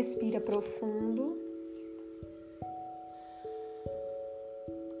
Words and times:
Respira 0.00 0.40
profundo. 0.40 1.36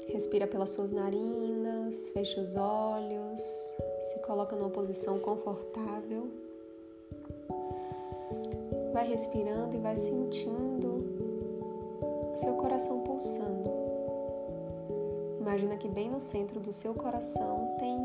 Respira 0.08 0.46
pelas 0.46 0.68
suas 0.68 0.90
narinas, 0.90 2.10
fecha 2.10 2.38
os 2.38 2.54
olhos, 2.54 3.40
se 3.98 4.18
coloca 4.18 4.54
numa 4.54 4.68
posição 4.68 5.18
confortável. 5.18 6.28
Vai 8.92 9.08
respirando 9.08 9.74
e 9.74 9.80
vai 9.80 9.96
sentindo 9.96 11.02
seu 12.36 12.52
coração 12.56 13.00
pulsando. 13.00 13.70
Imagina 15.40 15.78
que 15.78 15.88
bem 15.88 16.10
no 16.10 16.20
centro 16.20 16.60
do 16.60 16.74
seu 16.74 16.92
coração 16.92 17.74
tem 17.78 17.96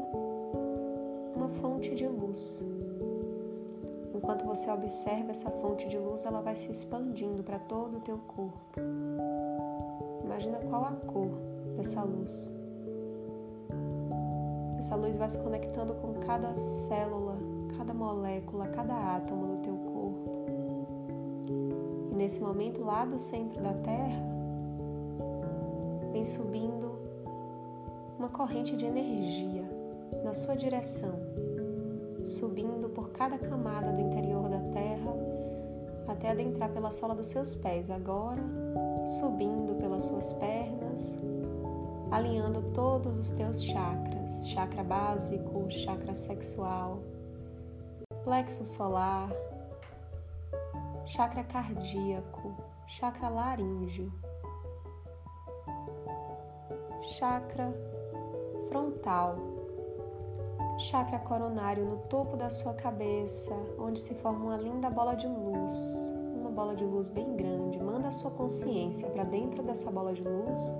uma 1.35 1.49
fonte 1.59 1.93
de 1.93 2.07
luz. 2.07 2.63
Enquanto 4.15 4.45
você 4.45 4.71
observa 4.71 5.31
essa 5.31 5.51
fonte 5.51 5.89
de 5.89 5.97
luz, 5.97 6.23
ela 6.23 6.39
vai 6.39 6.55
se 6.55 6.71
expandindo 6.71 7.43
para 7.43 7.59
todo 7.59 7.97
o 7.97 7.99
teu 7.99 8.17
corpo. 8.17 8.79
Imagina 10.23 10.57
qual 10.69 10.85
a 10.85 10.91
cor 10.91 11.31
dessa 11.75 12.01
luz. 12.01 12.53
Essa 14.79 14.95
luz 14.95 15.17
vai 15.17 15.27
se 15.27 15.37
conectando 15.39 15.95
com 15.95 16.13
cada 16.13 16.55
célula, 16.55 17.35
cada 17.77 17.93
molécula, 17.93 18.67
cada 18.69 19.17
átomo 19.17 19.55
do 19.55 19.61
teu 19.61 19.75
corpo. 19.75 20.45
E 22.11 22.15
nesse 22.15 22.39
momento, 22.39 22.85
lá 22.85 23.03
do 23.03 23.19
centro 23.19 23.61
da 23.61 23.73
Terra, 23.73 24.23
vem 26.13 26.23
subindo 26.23 26.89
uma 28.17 28.29
corrente 28.29 28.77
de 28.77 28.85
energia 28.85 29.69
na 30.23 30.33
sua 30.33 30.55
direção 30.55 31.44
subindo 32.25 32.89
por 32.89 33.11
cada 33.11 33.37
camada 33.37 33.91
do 33.91 34.01
interior 34.01 34.49
da 34.49 34.59
terra 34.73 35.13
até 36.07 36.31
adentrar 36.31 36.69
pela 36.71 36.91
sola 36.91 37.15
dos 37.15 37.27
seus 37.27 37.53
pés, 37.53 37.89
agora 37.89 38.41
subindo 39.19 39.75
pelas 39.75 40.03
suas 40.03 40.33
pernas, 40.33 41.15
alinhando 42.11 42.61
todos 42.73 43.17
os 43.17 43.29
teus 43.29 43.63
chakras: 43.63 44.47
chakra 44.47 44.83
básico, 44.83 45.69
chakra 45.69 46.15
sexual, 46.15 46.99
plexo 48.23 48.65
solar, 48.65 49.29
chakra 51.05 51.43
cardíaco, 51.43 52.55
chakra 52.87 53.29
laríngeo, 53.29 54.11
chakra 57.17 57.71
frontal 58.67 59.64
chakra 60.77 61.19
coronário 61.19 61.85
no 61.85 61.97
topo 62.09 62.35
da 62.35 62.49
sua 62.49 62.73
cabeça, 62.73 63.51
onde 63.79 63.99
se 63.99 64.13
forma 64.15 64.45
uma 64.45 64.57
linda 64.57 64.89
bola 64.89 65.15
de 65.15 65.27
luz, 65.27 66.13
uma 66.35 66.49
bola 66.49 66.75
de 66.75 66.83
luz 66.83 67.07
bem 67.07 67.35
grande. 67.35 67.79
Manda 67.79 68.09
a 68.09 68.11
sua 68.11 68.31
consciência 68.31 69.09
para 69.09 69.23
dentro 69.23 69.63
dessa 69.63 69.89
bola 69.89 70.13
de 70.13 70.21
luz. 70.21 70.79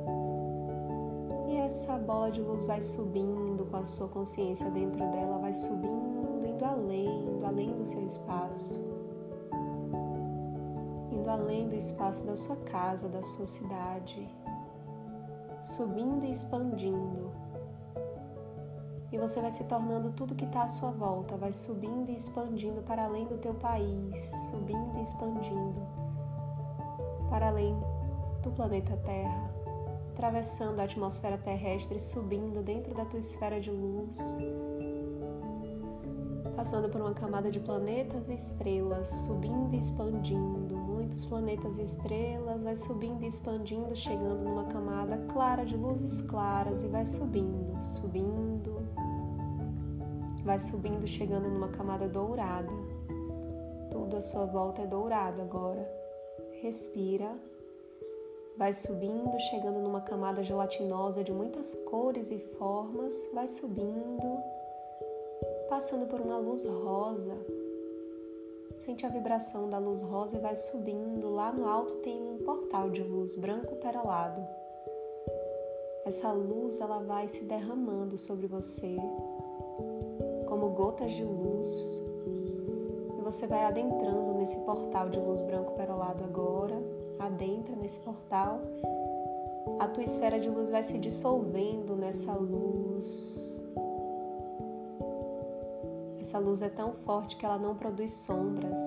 E 1.48 1.58
essa 1.58 1.98
bola 1.98 2.30
de 2.30 2.42
luz 2.42 2.66
vai 2.66 2.82
subindo 2.82 3.66
com 3.66 3.78
a 3.78 3.86
sua 3.86 4.10
consciência 4.10 4.70
dentro 4.70 5.00
dela, 5.00 5.38
vai 5.38 5.54
subindo, 5.54 6.46
indo 6.46 6.66
além, 6.66 7.30
indo 7.30 7.46
além 7.46 7.72
do 7.74 7.86
seu 7.86 8.06
espaço. 8.06 8.82
Indo 11.12 11.30
além 11.30 11.70
do 11.70 11.76
espaço 11.76 12.26
da 12.26 12.36
sua 12.36 12.58
casa, 12.58 13.08
da 13.08 13.24
sua 13.24 13.46
cidade. 13.46 14.28
Subindo 15.64 16.26
e 16.26 16.32
expandindo 16.32 17.45
e 19.16 19.18
você 19.18 19.40
vai 19.40 19.52
se 19.52 19.64
tornando 19.64 20.12
tudo 20.12 20.36
que 20.36 20.44
está 20.44 20.64
à 20.64 20.68
sua 20.68 20.92
volta, 20.92 21.38
vai 21.38 21.54
subindo 21.54 22.12
e 22.12 22.16
expandindo 22.16 22.82
para 22.82 23.06
além 23.06 23.26
do 23.26 23.38
teu 23.38 23.54
país, 23.54 24.30
subindo 24.52 24.98
e 24.98 25.02
expandindo 25.02 25.82
para 27.30 27.48
além 27.48 27.74
do 28.44 28.52
planeta 28.52 28.98
Terra, 28.98 29.50
atravessando 30.12 30.82
a 30.82 30.84
atmosfera 30.84 31.38
terrestre, 31.38 31.98
subindo 31.98 32.62
dentro 32.62 32.94
da 32.94 33.06
tua 33.06 33.20
esfera 33.20 33.58
de 33.58 33.72
luz, 33.72 34.18
passando 36.58 36.90
por 36.90 37.00
uma 37.00 37.14
camada 37.14 37.50
de 37.50 37.62
planetas 37.62 38.28
e 38.28 38.34
estrelas, 38.34 39.08
subindo 39.26 39.74
e 39.74 39.78
expandindo, 39.78 40.76
muitos 40.76 41.24
planetas 41.24 41.78
e 41.78 41.84
estrelas, 41.84 42.64
vai 42.64 42.76
subindo 42.76 43.24
e 43.24 43.28
expandindo, 43.28 43.96
chegando 43.96 44.44
numa 44.44 44.66
camada 44.66 45.18
clara 45.32 45.66
de 45.66 45.78
luzes 45.78 46.22
claras 46.22 46.84
e 46.84 46.88
vai 46.88 47.06
subindo, 47.06 47.82
subindo, 47.82 48.45
vai 50.46 50.60
subindo, 50.60 51.08
chegando 51.08 51.50
numa 51.50 51.70
camada 51.70 52.08
dourada. 52.08 52.70
Tudo 53.90 54.16
à 54.16 54.22
sua 54.22 54.46
volta 54.46 54.84
é 54.84 54.88
dourado 54.88 55.42
agora. 55.42 55.90
Respira. 56.62 57.36
Vai 58.56 58.72
subindo, 58.72 59.38
chegando 59.50 59.80
numa 59.80 60.02
camada 60.02 60.44
gelatinosa 60.44 61.24
de 61.24 61.34
muitas 61.34 61.74
cores 61.90 62.30
e 62.30 62.38
formas. 62.38 63.28
Vai 63.34 63.48
subindo, 63.48 64.40
passando 65.68 66.06
por 66.06 66.22
uma 66.22 66.38
luz 66.38 66.64
rosa. 66.64 67.36
Sente 68.76 69.04
a 69.06 69.10
vibração 69.10 69.68
da 69.68 69.80
luz 69.80 70.04
rosa 70.04 70.38
e 70.38 70.40
vai 70.40 70.56
subindo. 70.56 71.28
Lá 71.34 71.52
no 71.52 71.68
alto 71.68 71.96
tem 71.96 72.22
um 72.22 72.38
portal 72.38 72.92
de 72.92 73.02
luz 73.02 73.34
branco 73.36 73.76
perolado. 73.78 74.46
Essa 76.06 76.32
luz 76.32 76.80
ela 76.80 77.00
vai 77.00 77.28
se 77.28 77.44
derramando 77.44 78.16
sobre 78.16 78.46
você, 78.46 78.96
gotas 80.76 81.12
de 81.12 81.24
luz. 81.24 82.04
E 83.18 83.22
você 83.22 83.48
vai 83.48 83.64
adentrando 83.64 84.34
nesse 84.34 84.60
portal 84.60 85.10
de 85.10 85.20
luz 85.20 85.42
branco 85.42 85.72
perolado 85.72 86.24
agora. 86.24 86.76
Adentra 87.18 87.76
nesse 87.76 88.00
portal. 88.02 88.60
A 89.80 89.88
tua 89.88 90.04
esfera 90.04 90.40
de 90.40 90.50
luz 90.50 90.70
vai 90.70 90.84
se 90.84 90.98
dissolvendo 90.98 91.96
nessa 91.96 92.34
luz. 92.34 93.64
Essa 96.20 96.40
luz 96.40 96.62
é 96.62 96.70
tão 96.70 96.94
forte 96.94 97.38
que 97.38 97.46
ela 97.46 97.58
não 97.58 97.76
produz 97.76 98.12
sombras. 98.12 98.80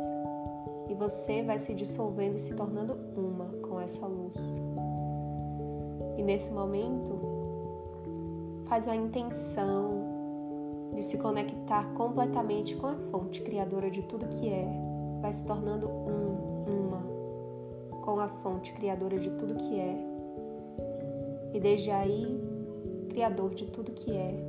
E 0.88 0.94
você 0.94 1.42
vai 1.42 1.58
se 1.58 1.74
dissolvendo 1.74 2.36
e 2.36 2.38
se 2.38 2.54
tornando 2.54 2.98
uma 3.16 3.46
com 3.62 3.80
essa 3.80 4.06
luz. 4.06 4.58
E 6.16 6.22
nesse 6.22 6.50
momento, 6.50 7.18
faz 8.66 8.86
a 8.88 8.94
intenção 8.94 9.97
de 10.98 11.04
se 11.04 11.16
conectar 11.16 11.92
completamente 11.94 12.74
com 12.74 12.88
a 12.88 12.94
fonte 13.12 13.40
criadora 13.42 13.88
de 13.88 14.02
tudo 14.02 14.26
que 14.26 14.48
é, 14.48 14.68
vai 15.22 15.32
se 15.32 15.44
tornando 15.44 15.88
um, 15.88 16.64
uma, 16.66 18.00
com 18.02 18.18
a 18.18 18.28
fonte 18.28 18.72
criadora 18.72 19.16
de 19.16 19.30
tudo 19.30 19.54
que 19.54 19.78
é. 19.78 19.96
E 21.54 21.60
desde 21.60 21.92
aí, 21.92 22.42
criador 23.10 23.54
de 23.54 23.66
tudo 23.66 23.92
que 23.92 24.10
é, 24.10 24.44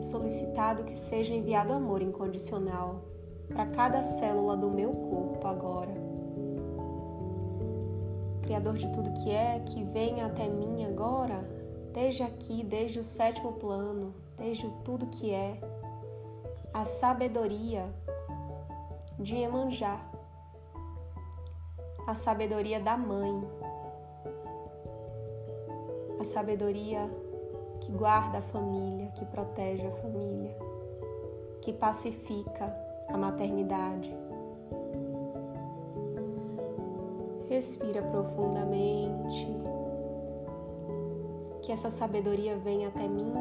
é 0.00 0.02
solicitado 0.02 0.82
que 0.82 0.96
seja 0.96 1.32
enviado 1.32 1.72
amor 1.72 2.02
incondicional 2.02 3.04
para 3.46 3.66
cada 3.66 4.02
célula 4.02 4.56
do 4.56 4.68
meu 4.68 4.90
corpo 4.90 5.46
agora. 5.46 5.94
Criador 8.42 8.74
de 8.74 8.92
tudo 8.92 9.12
que 9.12 9.30
é, 9.30 9.60
que 9.60 9.84
venha 9.84 10.26
até 10.26 10.48
mim 10.48 10.84
agora, 10.84 11.44
desde 11.92 12.24
aqui, 12.24 12.64
desde 12.64 12.98
o 12.98 13.04
sétimo 13.04 13.52
plano, 13.52 14.25
desde 14.36 14.68
tudo 14.84 15.06
que 15.06 15.32
é, 15.32 15.58
a 16.72 16.84
sabedoria 16.84 17.88
de 19.18 19.36
Emanjá, 19.36 20.00
a 22.06 22.14
sabedoria 22.14 22.78
da 22.78 22.96
mãe, 22.96 23.42
a 26.20 26.24
sabedoria 26.24 27.10
que 27.80 27.90
guarda 27.92 28.38
a 28.38 28.42
família, 28.42 29.10
que 29.12 29.24
protege 29.24 29.86
a 29.86 29.92
família, 29.92 30.56
que 31.62 31.72
pacifica 31.72 32.74
a 33.08 33.16
maternidade. 33.16 34.14
Respira 37.48 38.02
profundamente, 38.02 39.48
que 41.62 41.72
essa 41.72 41.90
sabedoria 41.90 42.56
venha 42.56 42.88
até 42.88 43.08
mim 43.08 43.34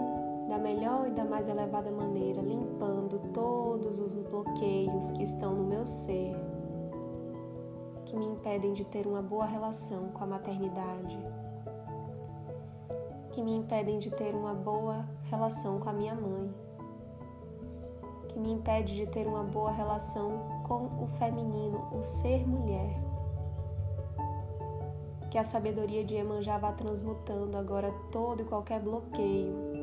da 0.47 0.59
melhor 0.59 1.07
e 1.07 1.11
da 1.11 1.25
mais 1.25 1.47
elevada 1.47 1.91
maneira, 1.91 2.41
limpando 2.41 3.19
todos 3.33 3.99
os 3.99 4.13
bloqueios 4.13 5.11
que 5.11 5.23
estão 5.23 5.55
no 5.55 5.63
meu 5.63 5.85
ser, 5.85 6.35
que 8.05 8.15
me 8.15 8.25
impedem 8.25 8.73
de 8.73 8.85
ter 8.85 9.07
uma 9.07 9.21
boa 9.21 9.45
relação 9.45 10.09
com 10.09 10.23
a 10.23 10.27
maternidade, 10.27 11.17
que 13.31 13.41
me 13.41 13.55
impedem 13.55 13.97
de 13.97 14.11
ter 14.11 14.35
uma 14.35 14.53
boa 14.53 15.07
relação 15.23 15.79
com 15.79 15.89
a 15.89 15.93
minha 15.93 16.15
mãe, 16.15 16.53
que 18.29 18.39
me 18.39 18.51
impede 18.51 18.93
de 18.93 19.07
ter 19.07 19.27
uma 19.27 19.43
boa 19.43 19.71
relação 19.71 20.61
com 20.67 21.03
o 21.03 21.07
feminino, 21.17 21.87
o 21.91 22.03
ser 22.03 22.47
mulher. 22.47 22.93
Que 25.31 25.37
a 25.37 25.43
sabedoria 25.43 26.03
de 26.03 26.15
Emanjá 26.15 26.57
vá 26.57 26.71
transmutando 26.71 27.57
agora 27.57 27.91
todo 28.11 28.41
e 28.41 28.45
qualquer 28.45 28.79
bloqueio 28.79 29.74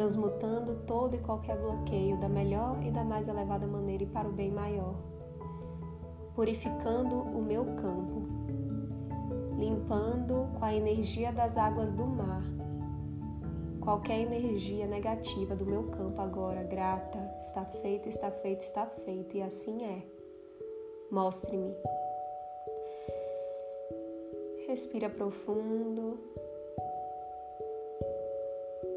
transmutando 0.00 0.76
todo 0.86 1.14
e 1.14 1.18
qualquer 1.18 1.58
bloqueio 1.58 2.18
da 2.18 2.26
melhor 2.26 2.82
e 2.82 2.90
da 2.90 3.04
mais 3.04 3.28
elevada 3.28 3.66
maneira 3.66 4.02
e 4.02 4.06
para 4.06 4.26
o 4.26 4.32
bem 4.32 4.50
maior. 4.50 4.94
purificando 6.34 7.16
o 7.16 7.42
meu 7.42 7.66
campo, 7.76 8.22
limpando 9.58 10.48
com 10.58 10.64
a 10.64 10.72
energia 10.72 11.30
das 11.30 11.58
águas 11.58 11.92
do 11.92 12.06
mar 12.06 12.42
qualquer 13.78 14.20
energia 14.20 14.86
negativa 14.86 15.54
do 15.54 15.66
meu 15.66 15.90
campo 15.90 16.18
agora, 16.22 16.62
grata, 16.62 17.18
está 17.38 17.66
feito, 17.66 18.08
está 18.08 18.30
feito, 18.30 18.60
está 18.60 18.86
feito, 18.86 19.36
e 19.36 19.42
assim 19.42 19.84
é. 19.84 20.02
Mostre-me. 21.10 21.74
Respira 24.66 25.10
profundo 25.10 26.18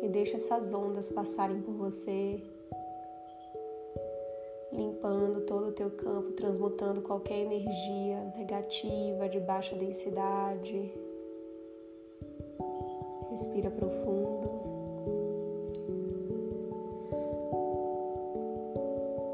e 0.04 0.10
deixa 0.10 0.36
essas 0.36 0.74
ondas 0.74 1.10
passarem 1.10 1.62
por 1.62 1.74
você, 1.76 2.44
limpando 4.70 5.46
todo 5.46 5.68
o 5.68 5.72
teu 5.72 5.90
campo, 5.92 6.34
transmutando 6.34 7.02
qualquer 7.02 7.40
energia 7.40 8.22
negativa 8.36 9.30
de 9.30 9.40
baixa 9.40 9.74
densidade. 9.78 10.94
Respira 13.30 13.72
profundo. 13.72 14.52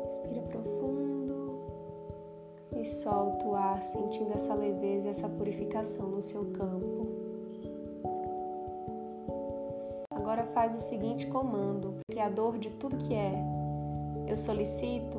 Respira 0.05 0.41
profundo 0.43 1.63
e 2.77 2.85
solta 2.85 3.47
o 3.47 3.55
ar, 3.55 3.81
sentindo 3.81 4.31
essa 4.33 4.53
leveza 4.53 5.09
essa 5.09 5.27
purificação 5.27 6.09
no 6.09 6.21
seu 6.21 6.45
campo. 6.51 6.98
Faz 10.53 10.75
o 10.75 10.79
seguinte 10.79 11.27
comando, 11.27 11.95
Criador 12.09 12.57
de 12.57 12.69
tudo 12.69 12.97
que 12.97 13.13
é. 13.13 13.33
Eu 14.27 14.37
solicito 14.37 15.17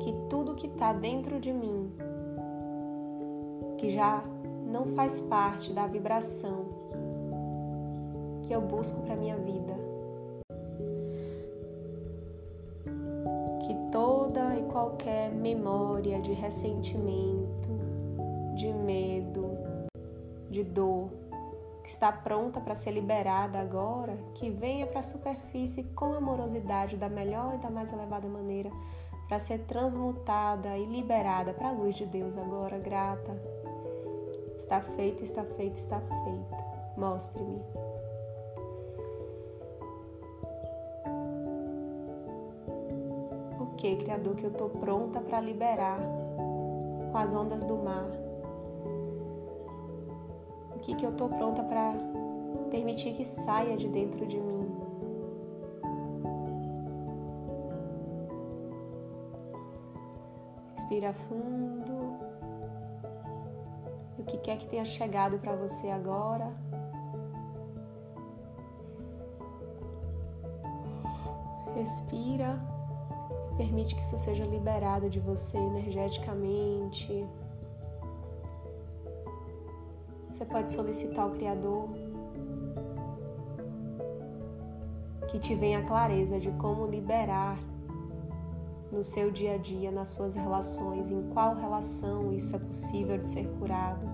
que 0.00 0.12
tudo 0.28 0.54
que 0.54 0.66
está 0.66 0.92
dentro 0.92 1.38
de 1.38 1.52
mim, 1.52 1.92
que 3.78 3.90
já 3.90 4.22
não 4.66 4.86
faz 4.94 5.20
parte 5.20 5.72
da 5.72 5.86
vibração 5.86 6.64
que 8.42 8.52
eu 8.52 8.60
busco 8.60 9.00
para 9.02 9.16
minha 9.16 9.36
vida, 9.36 9.74
que 13.60 13.74
toda 13.90 14.56
e 14.56 14.62
qualquer 14.64 15.30
memória 15.30 16.20
de 16.20 16.32
ressentimento, 16.32 17.68
de 18.54 18.72
medo, 18.72 19.56
de 20.50 20.64
dor, 20.64 21.21
que 21.82 21.88
está 21.88 22.12
pronta 22.12 22.60
para 22.60 22.74
ser 22.74 22.92
liberada 22.92 23.58
agora, 23.58 24.16
que 24.34 24.50
venha 24.50 24.86
para 24.86 25.00
a 25.00 25.04
superfície 25.04 25.84
com 25.94 26.14
amorosidade 26.14 26.96
da 26.96 27.08
melhor 27.08 27.54
e 27.54 27.58
da 27.58 27.70
mais 27.70 27.92
elevada 27.92 28.28
maneira, 28.28 28.70
para 29.28 29.38
ser 29.38 29.60
transmutada 29.60 30.76
e 30.76 30.84
liberada 30.84 31.52
para 31.52 31.68
a 31.68 31.72
luz 31.72 31.96
de 31.96 32.06
Deus 32.06 32.36
agora, 32.36 32.78
grata. 32.78 33.32
Está 34.56 34.80
feito, 34.80 35.24
está 35.24 35.44
feito, 35.44 35.76
está 35.76 36.00
feito. 36.00 36.64
Mostre-me. 36.96 37.60
O 43.58 43.74
que, 43.76 43.96
Criador, 43.96 44.36
que 44.36 44.44
eu 44.44 44.50
estou 44.50 44.68
pronta 44.68 45.20
para 45.20 45.40
liberar 45.40 45.98
com 47.10 47.18
as 47.18 47.34
ondas 47.34 47.64
do 47.64 47.76
mar? 47.76 48.21
Que, 50.82 50.96
que 50.96 51.06
eu 51.06 51.10
estou 51.10 51.28
pronta 51.28 51.62
para 51.62 51.94
permitir 52.70 53.14
que 53.14 53.24
saia 53.24 53.76
de 53.76 53.88
dentro 53.88 54.26
de 54.26 54.38
mim? 54.40 54.68
Respira 60.72 61.12
fundo. 61.12 62.18
E 64.18 64.22
o 64.22 64.24
que 64.24 64.38
quer 64.38 64.58
que 64.58 64.66
tenha 64.66 64.84
chegado 64.84 65.38
para 65.38 65.54
você 65.54 65.88
agora? 65.88 66.52
Respira. 71.74 72.60
Permite 73.56 73.94
que 73.94 74.02
isso 74.02 74.18
seja 74.18 74.44
liberado 74.44 75.08
de 75.08 75.20
você 75.20 75.56
energeticamente. 75.56 77.24
Você 80.42 80.46
pode 80.46 80.72
solicitar 80.72 81.24
ao 81.24 81.30
Criador 81.30 81.88
que 85.28 85.38
te 85.38 85.54
venha 85.54 85.78
a 85.78 85.82
clareza 85.84 86.40
de 86.40 86.50
como 86.52 86.84
liberar 86.84 87.60
no 88.90 89.04
seu 89.04 89.30
dia 89.30 89.54
a 89.54 89.56
dia, 89.56 89.92
nas 89.92 90.08
suas 90.08 90.34
relações, 90.34 91.12
em 91.12 91.22
qual 91.28 91.54
relação 91.54 92.32
isso 92.32 92.56
é 92.56 92.58
possível 92.58 93.18
de 93.18 93.30
ser 93.30 93.46
curado. 93.56 94.04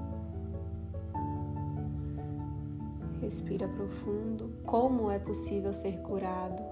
Respira 3.22 3.66
profundo. 3.66 4.52
Como 4.66 5.10
é 5.10 5.18
possível 5.18 5.72
ser 5.72 6.02
curado? 6.02 6.62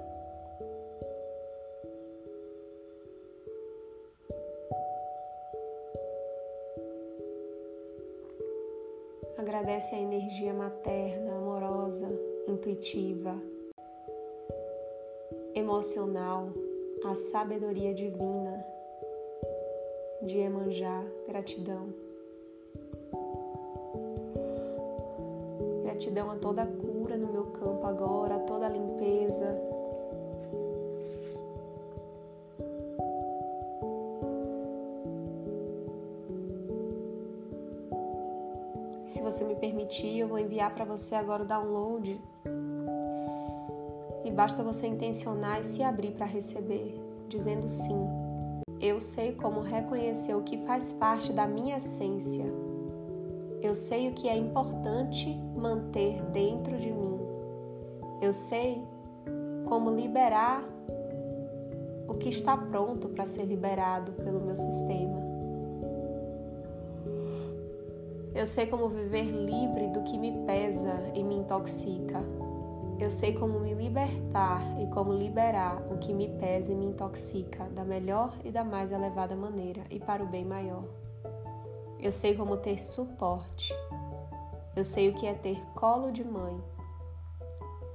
Agradece 9.67 9.97
a 9.97 9.99
energia 9.99 10.55
materna, 10.55 11.39
amorosa, 11.39 12.07
intuitiva, 12.47 13.35
emocional, 15.57 16.53
a 17.05 17.17
sabedoria 17.17 17.93
divina 17.93 18.65
de 20.23 20.39
Emanjá, 20.39 21.05
gratidão. 21.27 21.93
Gratidão 25.83 26.31
a 26.31 26.37
toda 26.37 26.65
cura 26.65 27.17
no 27.17 27.33
meu 27.33 27.47
campo 27.47 27.85
agora, 27.89 28.37
a 28.37 28.41
toda 28.45 28.69
limpeza. 28.69 29.61
Se 39.17 39.23
você 39.23 39.45
me 39.45 39.55
permitir, 39.55 40.19
eu 40.19 40.29
vou 40.29 40.39
enviar 40.39 40.75
para 40.75 40.85
você 40.85 41.15
agora 41.15 41.43
o 41.43 41.47
download 41.47 42.21
e 44.23 44.31
basta 44.31 44.63
você 44.63 44.87
intencionar 44.87 45.59
e 45.59 45.65
se 45.65 45.83
abrir 45.83 46.11
para 46.11 46.27
receber, 46.27 47.01
dizendo 47.27 47.67
sim. 47.67 47.99
Eu 48.79 49.01
sei 49.01 49.33
como 49.33 49.63
reconhecer 49.63 50.35
o 50.35 50.43
que 50.43 50.59
faz 50.67 50.93
parte 50.93 51.33
da 51.33 51.47
minha 51.47 51.79
essência. 51.79 52.45
Eu 53.63 53.73
sei 53.73 54.11
o 54.11 54.13
que 54.13 54.29
é 54.29 54.37
importante 54.37 55.35
manter 55.57 56.23
dentro 56.25 56.77
de 56.77 56.93
mim. 56.93 57.19
Eu 58.21 58.35
sei 58.35 58.87
como 59.65 59.89
liberar 59.89 60.63
o 62.07 62.13
que 62.17 62.29
está 62.29 62.55
pronto 62.55 63.09
para 63.09 63.25
ser 63.25 63.47
liberado 63.47 64.13
pelo 64.13 64.43
meu 64.43 64.57
sistema. 64.57 65.26
Eu 68.37 68.47
sei 68.47 68.67
como 68.67 68.91
viver 68.91 69.23
livre 69.23 69.89
do 69.89 70.03
que 70.03 70.19
me 70.19 70.31
pesa 70.45 71.11
e 71.15 71.25
me 71.25 71.37
intoxica. 71.37 72.23
Eu 73.01 73.11
sei 73.11 73.33
como 73.33 73.59
me 73.59 73.73
libertar 73.73 74.61
e 74.79 74.87
como 74.89 75.11
liberar 75.15 75.83
o 75.91 75.97
que 75.97 76.13
me 76.13 76.29
pesa 76.29 76.71
e 76.71 76.75
me 76.75 76.85
intoxica 76.85 77.65
da 77.71 77.83
melhor 77.83 78.37
e 78.45 78.51
da 78.51 78.63
mais 78.63 78.93
elevada 78.93 79.35
maneira 79.35 79.85
e 79.89 79.99
para 79.99 80.23
o 80.23 80.27
bem 80.27 80.45
maior. 80.45 80.85
Eu 81.99 82.13
sei 82.13 82.37
como 82.37 82.59
ter 82.59 82.79
suporte. 82.79 83.75
Eu 84.77 84.85
sei 84.85 85.09
o 85.09 85.15
que 85.15 85.27
é 85.27 85.33
ter 85.33 85.59
colo 85.75 86.13
de 86.13 86.23
mãe. 86.23 86.63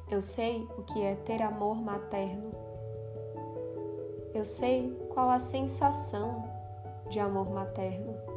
Eu 0.10 0.24
sei 0.24 0.68
o 0.76 0.82
que 0.82 1.04
é 1.04 1.14
ter 1.14 1.44
amor 1.44 1.76
materno. 1.76 2.50
Eu 4.34 4.44
sei 4.44 4.92
qual 5.14 5.30
a 5.30 5.38
sensação 5.38 6.44
de 7.12 7.20
amor 7.20 7.52
materno. 7.52 8.31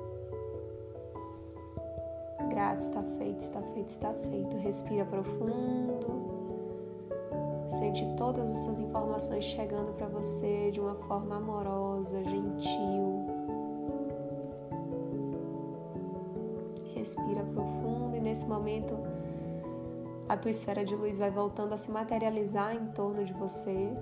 Grato, 2.55 2.79
está 2.83 3.03
feito, 3.03 3.41
está 3.41 3.61
feito, 3.61 3.89
está 3.89 4.15
feito. 4.15 4.57
Respira 4.59 5.05
profundo. 5.05 6.07
Sente 7.69 8.07
todas 8.17 8.49
essas 8.49 8.79
informações 8.79 9.45
chegando 9.45 9.93
para 9.95 10.07
você 10.07 10.71
de 10.71 10.79
uma 10.79 10.95
forma 10.95 11.35
amorosa, 11.35 12.23
gentil. 12.23 13.27
Respira 16.95 17.43
profundo 17.43 18.17
e 18.17 18.21
nesse 18.21 18.47
momento 18.47 18.97
a 20.29 20.37
tua 20.37 20.53
esfera 20.53 20.85
de 20.85 20.95
luz 20.95 21.19
vai 21.19 21.33
voltando 21.33 21.73
a 21.73 21.77
se 21.77 21.91
materializar 21.91 22.77
em 22.77 22.87
torno 22.93 23.25
de 23.25 23.33
você. 23.33 23.93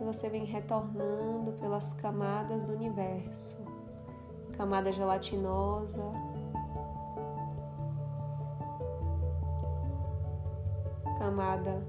E 0.00 0.04
você 0.04 0.30
vem 0.30 0.44
retornando 0.44 1.50
pelas 1.58 1.92
camadas 1.94 2.62
do 2.62 2.72
universo. 2.72 3.58
Camada 4.56 4.92
gelatinosa, 4.92 6.29
camada 11.30 11.80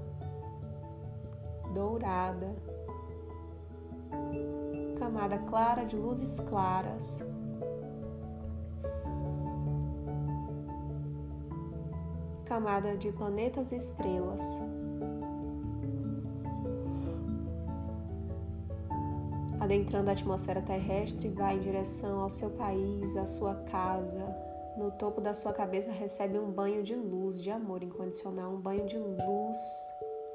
dourada, 1.74 2.54
camada 5.00 5.36
clara 5.38 5.84
de 5.84 5.96
luzes 5.96 6.38
claras. 6.48 7.24
Camada 12.44 12.96
de 12.96 13.10
planetas 13.10 13.72
e 13.72 13.76
estrelas. 13.76 14.42
Adentrando 19.58 20.10
a 20.10 20.12
atmosfera 20.12 20.62
terrestre, 20.62 21.30
vai 21.30 21.56
em 21.56 21.60
direção 21.60 22.20
ao 22.20 22.30
seu 22.30 22.50
país, 22.50 23.16
à 23.16 23.26
sua 23.26 23.56
casa. 23.64 24.51
No 24.76 24.90
topo 24.90 25.20
da 25.20 25.34
sua 25.34 25.52
cabeça 25.52 25.90
recebe 25.90 26.38
um 26.38 26.50
banho 26.50 26.82
de 26.82 26.94
luz, 26.94 27.40
de 27.40 27.50
amor 27.50 27.82
incondicional, 27.82 28.52
um 28.52 28.60
banho 28.60 28.86
de 28.86 28.98
luz 28.98 29.58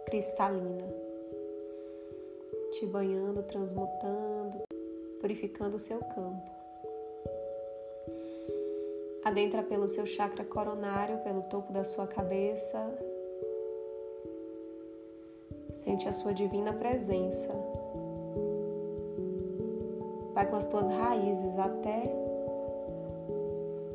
cristalina, 0.06 0.88
te 2.72 2.86
banhando, 2.86 3.44
transmutando, 3.44 4.62
purificando 5.20 5.76
o 5.76 5.80
seu 5.80 6.00
campo. 6.00 6.52
Adentra 9.26 9.64
pelo 9.64 9.88
seu 9.88 10.06
chakra 10.06 10.46
coronário, 10.46 11.20
pelo 11.20 11.42
topo 11.44 11.74
da 11.74 11.84
sua 11.84 12.08
cabeça. 12.08 12.78
Sente 15.76 16.08
a 16.08 16.12
sua 16.12 16.34
divina 16.34 16.74
presença 16.74 17.54
Vai 20.38 20.46
com 20.46 20.56
as 20.56 20.66
tuas 20.66 20.88
raízes 20.88 21.58
até 21.58 22.14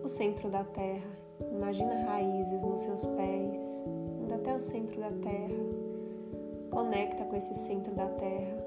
o 0.03 0.09
centro 0.09 0.51
da 0.51 0.65
terra. 0.65 1.11
Imagina 1.51 2.05
raízes 2.07 2.63
nos 2.63 2.81
seus 2.81 3.05
pés, 3.05 3.83
indo 4.21 4.35
até 4.35 4.55
o 4.55 4.61
centro 4.61 5.01
da 5.01 5.11
terra. 5.11 5.63
Conecta 6.71 7.25
com 7.25 7.37
esse 7.37 7.55
centro 7.55 7.95
da 7.95 8.07
terra. 8.07 8.65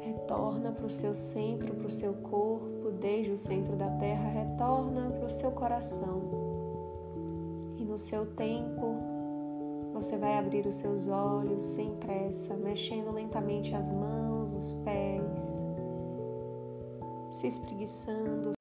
Retorna 0.00 0.72
para 0.72 0.86
o 0.86 0.90
seu 0.90 1.14
centro, 1.14 1.74
para 1.74 1.86
o 1.86 1.90
seu 1.90 2.14
corpo, 2.14 2.90
desde 2.98 3.32
o 3.32 3.36
centro 3.36 3.76
da 3.76 3.90
terra, 3.90 4.28
retorna 4.28 5.10
para 5.10 5.26
o 5.26 5.30
seu 5.30 5.50
coração. 5.50 6.22
E 7.76 7.84
no 7.84 7.98
seu 7.98 8.26
tempo, 8.26 8.96
você 9.92 10.16
vai 10.16 10.38
abrir 10.38 10.66
os 10.66 10.76
seus 10.76 11.08
olhos 11.08 11.62
sem 11.62 11.94
pressa, 11.96 12.54
mexendo 12.56 13.10
lentamente 13.12 13.74
as 13.74 13.90
mãos, 13.90 14.52
os 14.52 14.72
pés, 14.84 15.67
se 17.30 17.46
espreguiçando, 17.46 18.52